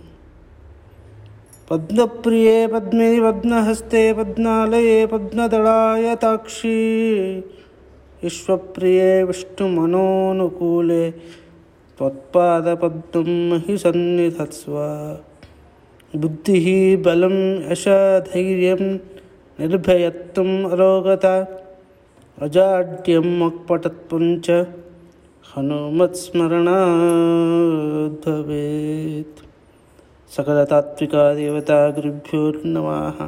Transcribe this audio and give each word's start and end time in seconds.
पद्मप्रिये, 1.70 2.66
पद्मे, 2.66 3.20
पद्महस्ते, 3.20 4.12
पद्मालये, 4.12 5.06
पद्मदलाय 5.06 6.16
ताक्षी। 6.16 7.14
विश्वप्रिये, 8.22 9.22
विष्णुमनोनुकूले, 9.22 11.10
त्वत्पादपद्मं 11.98 13.58
हि 13.58 13.78
सन्निधत्स्व। 13.78 14.72
बुद्धिः 16.16 17.02
बलं 17.02 17.72
यशधैर्यं 17.72 18.94
निर्भयत्वम् 19.60 20.64
अरोगता, 20.64 21.62
अजाड्यं 22.42 23.46
मक्पटत्वं 23.46 24.40
च 24.40 24.66
हनुमत्स्मरणाद् 25.48 26.66
भवेत् 28.24 29.40
सकलतात्विका 30.36 31.22
देवतागुरुभ्यो 31.34 32.42
नमः 32.64 33.18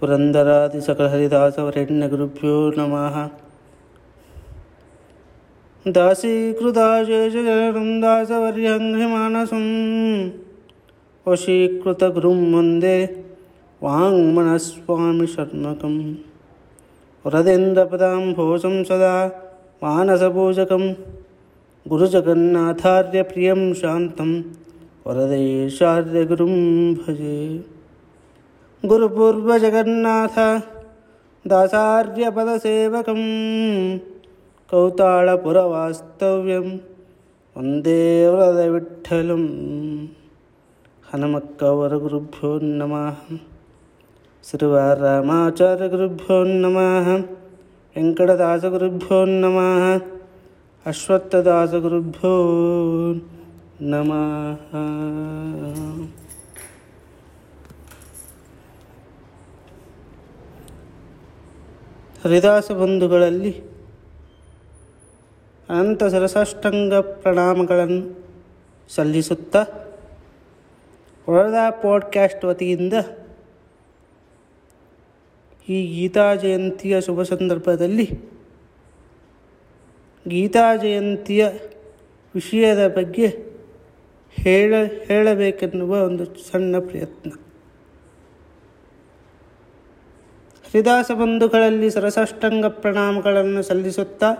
पुरन्दरादिसकलहरिदासवरेण्यगुरुभ्यो 0.00 2.72
नमः। 2.78 3.16
दासीकृताशेषजनं 5.92 8.00
दासवर्यङ्घ्रिमानसं 8.00 9.64
वशीकृतगुरुं 11.28 12.52
वंदे 12.52 13.24
वाङ्मनस्वामिशर्मकं। 13.82 16.14
वरदेन्द्रपदाम्भोजं 17.26 18.84
सदा 18.84 19.14
मानसपूजकं। 19.82 20.94
गुरुजगन्नाथार्यप्रियं 21.88 23.74
शान्तं। 23.74 24.42
वरदेशार्यगुरुं 25.06 26.94
भजे। 26.94 27.77
गुरुपूर्वजगन्नाथ 28.86 30.36
दासार्यपदसेवकं 31.48 33.22
कौताळपुरवास्तव्यं 34.70 36.68
वंदे 37.56 38.28
व्रतविठ्ठलं 38.28 39.44
हनुमक्कवरगुरुभ्यो 41.12 42.58
नमः। 42.62 43.34
श्रीवारामाचार्यगुरुभ्यो 44.44 46.44
नमः। 46.44 47.08
वेङ्कटदासगुरुभ्यो 47.96 49.24
नमः। 49.24 49.98
अश्वत्थदासगुरुभ्यो 50.86 52.34
नमः। 53.80 54.62
ಹರಿದಾಸ 62.24 62.72
ಬಂಧುಗಳಲ್ಲಿ 62.72 63.52
ಅನಂತ 65.68 66.04
ಸರಸಾಷ್ಟಂಗ 66.04 66.94
ಪ್ರಣಾಮಗಳನ್ನು 66.94 68.18
ಸಲ್ಲಿಸುತ್ತಾ 68.88 69.64
ವರದಾ 71.30 71.70
ಪಾಡ್ಕ್ಯಾಸ್ಟ್ 71.70 72.44
ವತಿಯಿಂದ 72.44 72.92
ಈ 75.68 75.86
ಗೀತಾ 75.86 76.34
ಜಯಂತಿಯ 76.34 77.00
ಶುಭ 77.00 77.22
ಸಂದರ್ಭದಲ್ಲಿ 77.22 78.10
ಗೀತಾ 80.28 80.76
ಜಯಂತಿಯ 80.76 81.48
ವಿಷಯದ 82.34 82.88
ಬಗ್ಗೆ 82.96 83.26
ಹೇಳ, 84.32 84.74
ಹೇಳಬೇಕೆನ್ನುವ 85.04 86.02
ಒಂದು 86.02 86.24
ಸಣ್ಣ 86.24 86.78
ಪ್ರಯತ್ನ. 86.78 87.30
ಹರಿದಾಸ 90.68 91.10
ಬಂಧುಗಳಲ್ಲಿ 91.10 91.90
ಸರಸಾಷ್ಟಂಗ 91.90 92.66
ಪ್ರಣಾಮಗಳನ್ನು 92.66 93.62
ಸಲ್ಲಿಸುತ್ತಾ 93.62 94.30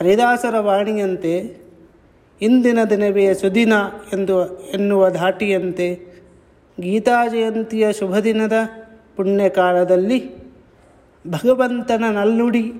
ಹರಿದಾಸರ 0.00 0.58
ವಾಣಿಯಂತೆ 0.58 1.64
ಇಂದಿನ 2.42 2.78
ದಿನವೇ 2.90 3.34
ಸುದಿನ 3.34 3.72
ಎಂದು 4.12 4.36
ಎನ್ನುವ 4.70 5.10
ಧಾಟಿಯಂತೆ 5.10 5.88
ಗೀತಾ 6.80 7.26
ಜಯಂತಿಯ 7.26 7.92
ಶುಭ 7.92 8.18
ದಿನದ 8.18 8.52
ಪುಣ್ಯಕಾಲದಲ್ಲಿ 9.16 10.36
ಭಗವಂತನ 11.30 12.04
ನಲ್ಲುಡಿ 12.12 12.72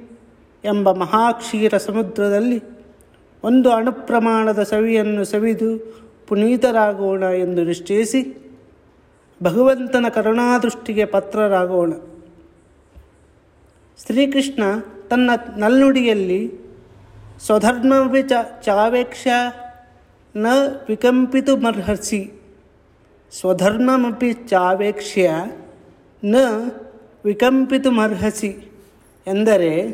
ಎಂಬ 0.65 0.93
ಮಹಾಕ್ಷೀರ 0.93 1.77
ಸಮುದ್ರದಲ್ಲಿ 1.77 2.63
ಒಂದು 3.45 3.71
ಅಣುಪ್ರಮಾಣದ 3.71 4.63
ಸವಿಯನ್ನು 4.63 5.25
ಸವಿದು 5.25 5.71
ಪುನೀತರಾಗೋಣ 6.29 7.23
ಎಂದು 7.23 7.65
ನಿಶ್ಚಯಿಸಿ 7.65 8.23
ಭಗವಂತನ 9.43 10.07
ಕರುಣಾದೃಷ್ಟಿಗೆ 10.09 11.05
ಪತ್ರರಾಗೋಣ. 11.05 11.93
ಶ್ರೀಕೃಷ್ಣ 14.03 14.63
ತನ್ನ 15.11 15.31
ನಲ್ನುಡಿಯಲ್ಲಿ 15.57 16.53
ಸ್ವಧರ್ಮವಿ 17.41 18.23
ಚ 18.23 18.33
ಚಾವೇಕ್ಷ 18.63 19.27
ನ 20.37 20.47
ವಿಕಂಪಿತು 20.47 20.87
ವಿಕಂಪಿತುಮರ್ಹಸಿ 20.87 22.43
ಸ್ವಧರ್ಮಮಿ 23.33 24.33
ಚಾವೇಕ್ಷ್ಯ 24.33 25.31
ನ 26.25 26.37
ವಿಕಂಪಿತು 27.25 27.91
ಮರ್ಹಸಿ 27.91 28.73
ಎಂದರೆ, 29.27 29.85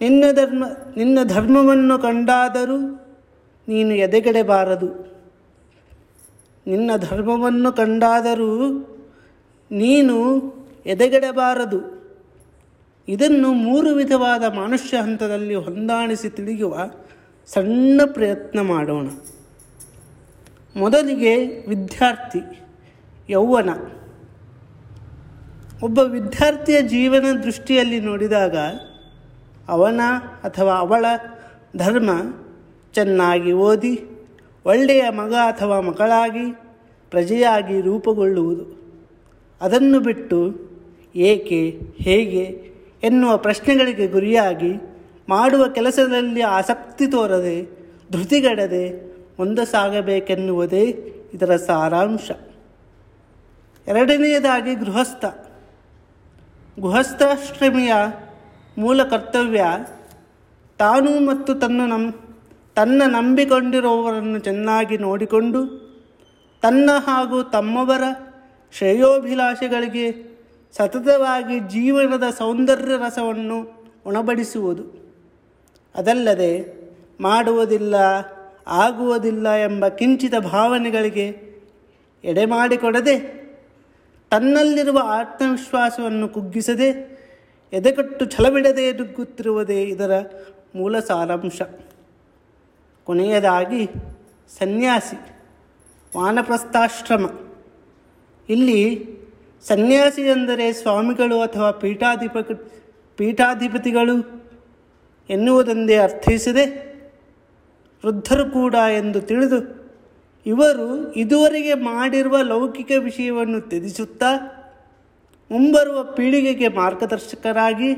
ನಿನ್ನ 0.00 0.24
ಧರ್ಮ, 0.32 0.64
ನಿನ್ನ 0.96 1.18
ಧರ್ಮವನ್ನು 1.24 1.98
ಕಂಡಾದರೂ 1.98 2.78
ನೀನು 3.68 3.94
ಎದೆಗೆಡಬಾರದು. 3.94 4.86
ನಿನ್ನ 6.66 6.90
ಧರ್ಮವನ್ನು 6.96 7.72
ಕಂಡಾದರೂ 7.72 8.70
ನೀನು 9.70 10.42
ಎದೆಗೆಡಬಾರದು. 10.86 11.97
ಇದನ್ನು 13.08 13.52
ಮೂರು 13.52 13.90
ವಿಧವಾದ 13.90 14.44
ಮನುಷ್ಯ 14.44 14.96
ಹಂತದಲ್ಲಿ 14.96 15.54
ಹೊಂದಾಣಿಸಿ 15.54 16.28
ತಿಳಿಯುವ 16.28 16.90
ಸಣ್ಣ 17.46 18.00
ಪ್ರಯತ್ನ 18.06 18.60
ಮಾಡೋಣ. 18.60 19.08
ಮೊದಲಿಗೆ 20.76 21.46
ವಿದ್ಯಾರ್ಥಿ, 21.68 22.40
ಯೌವನ. 23.30 23.70
ಒಬ್ಬ 25.82 25.98
ವಿದ್ಯಾರ್ಥಿಯ 25.98 26.82
ಜೀವನ 26.82 27.40
ದೃಷ್ಟಿಯಲ್ಲಿ 27.42 28.00
ನೋಡಿದಾಗ 28.00 28.56
ಅವನ 29.68 30.00
ಅಥವಾ 30.44 30.74
ಅವಳ 30.74 31.04
ಧರ್ಮ 31.76 32.10
ಚೆನ್ನಾಗಿ 32.94 33.52
ಓದಿ, 33.52 34.00
ಒಳ್ಳೆಯ 34.66 35.04
ಮಗ 35.10 35.34
ಅಥವಾ 35.34 35.80
ಮಗಳಾಗಿ, 35.80 36.52
ಪ್ರಜೆಯಾಗಿ 37.10 37.80
ರೂಪುಗೊಳ್ಳುವುದು. 37.80 38.78
ಅದನ್ನು 39.60 40.00
ಬಿಟ್ಟು 40.00 40.54
ಏಕೆ, 41.16 41.80
ಹೇಗೆ 41.98 42.68
ಎನ್ನುವ 43.02 43.36
ಪ್ರಶ್ನೆಗಳಿಗೆ 43.36 44.06
ಗುರಿಯಾಗಿ 44.06 44.72
ಮಾಡುವ 45.28 45.68
ಕೆಲಸದಲ್ಲಿ 45.68 46.40
ಆಸಕ್ತಿ 46.40 47.06
ತೋರದೆ 47.06 47.68
ಧೃತಿಗೆಡದೆ 48.12 49.14
ಮುಂದೆ 49.38 49.64
ಸಾಗಬೇಕೆನ್ನುವುದೇ 49.64 51.12
ಇದರ 51.34 51.56
ಸಾರಾಂಶ. 51.56 52.30
ಎರಡನೆಯದಾಗಿ 53.86 54.74
ಗೃಹಸ್ಥ. 54.74 55.24
ಗೃಹಸ್ಥಾಶ್ರಮಿಯ 56.80 57.92
ಮೂಲ 58.78 59.02
ಕರ್ತವ್ಯ 59.02 59.64
ತಾನು 60.78 61.26
ಮತ್ತು 61.26 61.54
ತನ್ನ 61.54 61.80
ನಂ, 61.86 62.14
ತನ್ನ 62.76 63.02
ನಂಬಿಕೊಂಡಿರುವವರನ್ನು 63.06 64.38
ಚೆನ್ನಾಗಿ 64.38 64.98
ನೋಡಿಕೊಂಡು 64.98 65.88
ತನ್ನ 66.62 66.90
ಹಾಗೂ 67.06 67.42
ತಮ್ಮವರ 67.42 68.02
ಶ್ರೇಯೋಭಿಲಾಷೆಗಳಿಗೆ 68.72 70.27
ಸತತವಾಗಿ 70.72 71.60
ಜೀವನದ 71.60 72.22
ಸೌಂದರ್ಯ 72.30 72.96
ರಸವನ್ನು 72.96 73.88
ಉಣಬಡಿಸುವುದು. 74.06 75.08
ಅದಲ್ಲದೆ 75.94 76.78
ಮಾಡುವುದಿಲ್ಲ, 77.20 77.94
ಆಗುವುದಿಲ್ಲ 78.66 79.48
ಎಂಬ 79.48 79.88
ಕಿಂಚಿತ 79.88 80.34
ಭಾವನೆಗಳಿಗೆ 80.34 81.58
ಎಡೆ 82.24 82.44
ಮಾಡಿಕೊಡದೆ, 82.44 83.38
ತನ್ನಲ್ಲಿರುವ 84.30 84.98
ಆತ್ಮವಿಶ್ವಾಸವನ್ನು 85.04 86.28
ಕುಗ್ಗಿಸದೆ, 86.28 87.18
ಎದೆಕಟ್ಟು 87.72 88.24
ಛಲಬಿಡದೆ 88.26 88.92
ನುಗ್ಗುತ್ತಿರುವುದೇ 88.92 89.82
ಇದರ 89.82 90.24
ಮೂಲ 90.74 91.00
ಸಾರಾಂಶ. 91.00 91.62
ಕೊನೆಯದಾಗಿ 93.04 93.86
ಸನ್ಯಾಸಿ, 94.58 95.16
ವಾನಪ್ರಸ್ಥಾಶ್ರಮ. 96.18 97.30
ಇಲ್ಲಿ 98.48 99.17
ಸನ್ಯಾಸಿ 99.64 100.22
ಎಂದರೆ 100.22 100.66
ಸ್ವಾಮಿಗಳು 100.72 101.36
ಅಥವಾ 101.40 101.70
ಪೀಠಾಧಿಪ 101.70 102.36
ಪೀಠಾಧಿಪತಿಗಳು 103.18 104.16
ಎನ್ನುವುದೊಂದೇ 105.30 105.96
ಅರ್ಥೈಸದೆ 105.98 106.64
ವೃದ್ಧರು 108.04 108.50
ಕೂಡ 108.50 108.74
ಎಂದು 108.92 109.20
ತಿಳಿದು 109.20 109.58
ಇವರು 110.46 110.86
ಇದುವರೆಗೆ 111.14 111.74
ಮಾಡಿರುವ 111.74 112.36
ಲೌಕಿಕ 112.42 112.90
ವಿಷಯವನ್ನು 112.98 113.60
ತ್ಯಜಿಸುತ್ತಾ 113.60 114.30
ಮುಂಬರುವ 115.50 115.98
ಪೀಳಿಗೆಗೆ 116.12 116.68
ಮಾರ್ಗದರ್ಶಕರಾಗಿ 116.68 117.90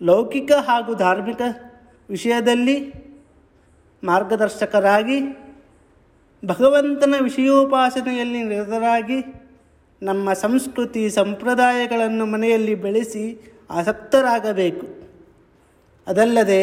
ಲೌಕಿಕ 0.00 0.52
ಹಾಗೂ 0.66 0.94
ಧಾರ್ಮಿಕ 0.94 1.42
ವಿಷಯದಲ್ಲಿ 2.08 2.76
ಮಾರ್ಗದರ್ಶಕರಾಗಿ 4.02 5.18
ಭಗವಂತನ 6.42 7.14
ವಿಷಯೋಪಾಸನೆಯಲ್ಲಿ 7.20 8.42
ನಿರತರಾಗಿ 8.42 9.18
ನಮ್ಮ 10.02 10.32
ಸಂಸ್ಕೃತಿ 10.32 11.10
ಸಂಪ್ರದಾಯಗಳನ್ನು 11.10 12.26
ಮನೆಯಲ್ಲಿ 12.26 12.74
ಬೆಳೆಸಿ 12.74 13.54
ಆಸಕ್ತರಾಗಬೇಕು. 13.70 14.86
ಅದಲ್ಲದೆ 16.06 16.62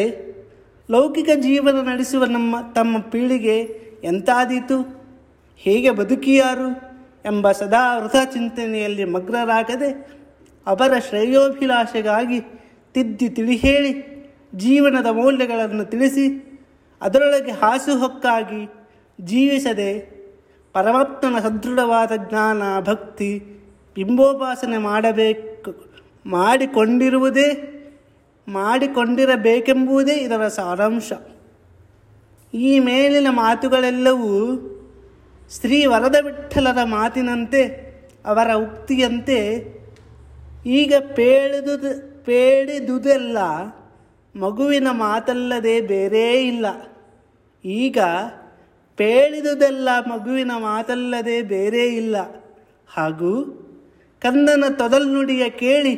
ಲೌಕಿಕ 0.90 1.28
ಜೀವನ 1.36 1.80
ನಡೆಸುವ 1.80 2.24
ನಮ್ಮ, 2.24 2.56
ತಮ್ಮ 2.74 2.98
ಪೀಳಿಗೆ 2.98 3.56
ಎಂತಾದೀತು? 4.04 4.78
ಹೇಗೆ 5.56 5.90
ಬದುಕಿಯಾರು 5.90 6.68
ಎಂಬ 7.24 7.52
ಸದಾ 7.52 7.98
ವೃಥ 7.98 8.16
ಚಿಂತನೆಯಲ್ಲಿ 8.32 9.04
ಮಗ್ನರಾಗದೆ 9.04 9.90
ಅವರ 10.66 10.98
ಶ್ರೇಯೋಭಿಲಾಷೆಗಾಗಿ 10.98 12.40
ತಿದ್ದಿ 12.94 13.28
ತಿಳಿ 13.28 13.56
ಹೇಳಿ 13.56 13.92
ಜೀವನದ 14.54 15.06
ಮೌಲ್ಯಗಳನ್ನು 15.06 15.84
ತಿಳಿಸಿ 15.84 16.26
ಅದರೊಳಗೆ 17.00 17.50
ಹಾಸುಹೊಕ್ಕಾಗಿ 17.50 18.62
ಜೀವಿಸದೆ 19.20 20.17
ಪರಮಾತ್ಮನ 20.74 21.38
ಸದೃಢವಾದ 21.38 22.12
ಜ್ಞಾನ, 22.16 22.62
ಭಕ್ತಿ 22.80 23.30
ಬಿಂಬೋಪಾಸನೆ 23.94 24.78
ಮಾಡಬೇಕು, 24.78 25.70
ಮಾಡಿಕೊಂಡಿರುವುದೇ, 26.26 27.48
ಮಾಡಿಕೊಂಡಿರಬೇಕೆಂಬುದೇ 28.48 30.12
ಇದರ 30.12 30.48
ಸಾರಾಂಶ. 30.48 31.12
ಈ 32.54 32.78
ಮೇಲಿನ 32.78 33.26
ಮಾತುಗಳೆಲ್ಲವೂ 33.30 34.34
ಶ್ರೀ 35.50 35.86
ವರದ 35.86 36.16
ವಿಠಲರ 36.20 36.78
ಮಾತಿನಂತೆ, 36.84 37.62
ಅವರ 38.26 38.54
ಉಕ್ತಿಯಂತೆ 38.54 39.40
ಈಗ 40.66 40.94
ಪೇಳಿದುದು 41.14 41.90
ಪೇಳಿದುದೆಲ್ಲ 42.24 43.38
ಮಗುವಿನ 44.34 44.88
ಮಾತಲ್ಲದೆ 44.90 45.80
ಬೇರೇ 45.80 46.32
ಇಲ್ಲ. 46.46 46.66
ಈಗ 47.64 47.98
ಪೇಳಿದುದೆಲ್ಲ 48.98 49.88
ಮಗುವಿನ 50.06 50.52
ಮಾತಲ್ಲದೆ 50.58 51.42
ಬೇರೆ 51.42 51.82
ಇಲ್ಲ. 51.94 52.16
ಹಾಗೂ 52.88 53.32
ಕಂದನ 54.22 54.64
ತೊದಲ್ನುಡಿಯ 54.78 55.44
ಕೇಳಿ, 55.50 55.94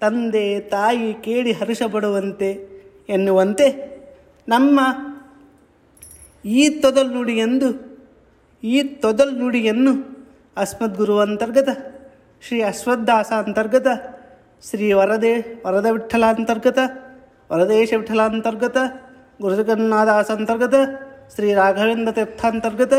ತಂದೆ 0.00 0.60
ತಾಯಿ 0.60 1.14
ಕೇಳಿ 1.14 1.52
ಹರ್ಷಪಡುವಂತೆ 1.52 2.50
ಎನ್ನುವಂತೆ 3.08 3.66
ನಮ್ಮ 4.48 4.80
ಈ 6.44 6.68
ತೊದಲ್ನುಡಿಯೆಂದು, 6.82 7.68
ಈ 8.62 8.82
ತೊದಲ್ನುಡಿಯನ್ನು 8.82 9.92
ಅಸ್ಮದ್ಗುರು 10.56 11.16
ಅಂತರ್ಗತ 11.18 11.70
ಶ್ರೀ 12.42 12.58
ಅಶ್ವದ್ದಾಸ 12.62 13.32
ಅಂತರ್ಗತ 13.32 13.86
ಶ್ರೀ 14.70 14.92
ವರದೇ, 14.92 15.34
ವರದ 15.66 15.86
ವಿಠಲ 15.86 16.24
ಅಂತರ್ಗತ 16.26 16.78
ವರದೇಶ 17.52 17.90
ವಿಠಲ 17.94 18.22
ಅಂತರ್ಗತ 18.22 18.76
ಗುರುಜಗನ್ನಾದಾಸ 19.40 20.30
ಅಂತರ್ಗತ 20.30 20.74
श्री 21.34 21.54
राघवेंद्र 21.54 22.12
तीर्थांतर्गत 22.16 22.94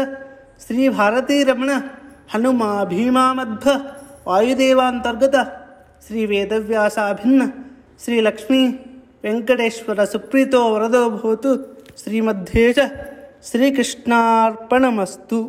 श्री 0.68 0.89
भारती 0.89 1.44
रमण 1.44 1.69
हनुमा 2.33 2.83
भीमामद्भ 2.83 3.65
वायुदेवांतर्गत 4.25 5.35
श्री 6.07 6.25
वेदव्यासाभिन्न 6.25 7.41
श्री 8.03 8.18
लक्ष्मी 8.25 8.62
वेंकटेश्वर 9.24 10.06
सुप्रीतो 10.06 10.62
वरदो 10.74 11.09
भवतु। 11.09 11.51
श्रीमध्ये 11.97 12.74
श्रीकृष्णार्पणमस्तु। 13.44 15.39